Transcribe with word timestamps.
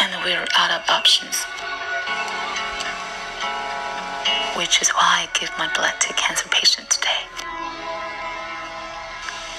And 0.00 0.24
we're 0.24 0.46
out 0.56 0.70
of 0.70 0.88
options. 0.88 1.44
Which 4.56 4.80
is 4.80 4.88
why 4.90 5.28
I 5.28 5.38
give 5.38 5.50
my 5.58 5.68
blood 5.74 6.00
to 6.00 6.12
cancer 6.14 6.48
patients 6.48 6.96
today. 6.96 7.28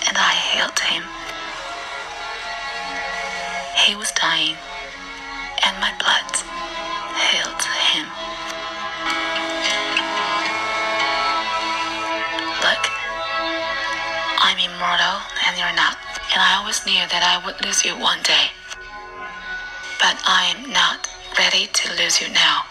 And 0.08 0.18
I 0.18 0.34
hailed 0.34 0.80
him. 0.80 1.04
He 3.86 3.96
was 3.96 4.12
dying, 4.14 4.58
and 5.66 5.78
my 5.80 5.94
blood 6.00 6.34
healed 7.30 7.64
him. 7.94 8.06
Look, 12.64 12.90
I'm 14.40 14.58
immortal, 14.58 15.22
and 15.46 15.58
you're 15.58 15.76
not. 15.76 16.13
And 16.32 16.42
I 16.42 16.56
always 16.58 16.86
knew 16.86 17.04
that 17.10 17.24
I 17.24 17.44
would 17.46 17.64
lose 17.66 17.84
you 17.84 17.98
one 17.98 18.22
day. 18.24 18.52
But 20.00 20.18
I'm 20.26 20.72
not 20.72 21.10
ready 21.38 21.68
to 21.68 21.94
lose 21.96 22.22
you 22.22 22.30
now. 22.30 22.64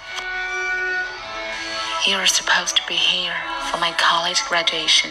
You're 2.07 2.27
supposed 2.27 2.77
to 2.77 2.83
be 2.89 2.95
here 2.95 3.37
for 3.71 3.79
my 3.79 3.93
college 3.93 4.43
graduation. 4.49 5.11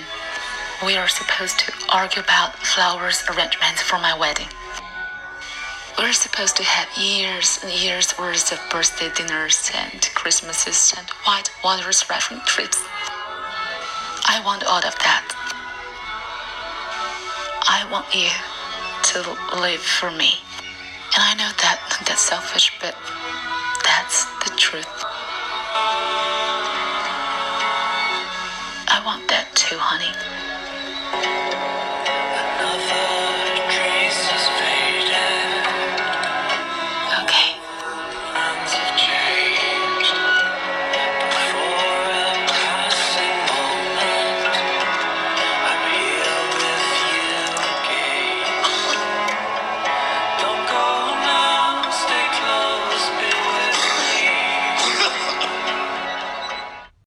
We 0.85 0.97
are 0.97 1.07
supposed 1.07 1.59
to 1.59 1.71
argue 1.93 2.21
about 2.21 2.55
flowers 2.57 3.23
arrangements 3.29 3.81
for 3.81 3.97
my 3.99 4.17
wedding. 4.17 4.49
We're 5.97 6.13
supposed 6.13 6.57
to 6.57 6.63
have 6.63 6.89
years 6.97 7.59
and 7.61 7.71
years 7.71 8.17
worth 8.17 8.51
of 8.51 8.59
birthday 8.71 9.11
dinners 9.13 9.69
and 9.75 10.01
Christmases 10.15 10.93
and 10.97 11.07
white 11.25 11.51
water 11.63 11.91
rafting 12.09 12.41
trips. 12.45 12.83
I 14.25 14.41
want 14.43 14.63
all 14.63 14.79
of 14.79 14.97
that. 14.99 15.30
I 17.73 17.89
want 17.89 18.13
you 18.13 18.27
to 19.15 19.19
live 19.61 19.79
for 19.79 20.11
me. 20.11 20.35
And 21.15 21.23
I 21.23 21.33
know 21.35 21.49
that 21.63 21.79
that's 22.05 22.19
selfish, 22.19 22.69
but 22.81 22.95
that's 23.87 24.25
the 24.43 24.51
truth. 24.57 24.91
I 28.91 29.01
want 29.05 29.25
that 29.29 29.55
too, 29.55 29.77
honey. 29.79 30.11